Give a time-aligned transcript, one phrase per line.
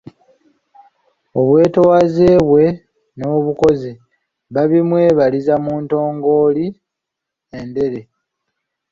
[1.39, 2.65] Obwetoowaze bwe
[3.17, 3.91] n'obukozi
[4.53, 6.67] babimwebaliza mu ntongooli,
[7.59, 8.01] endere.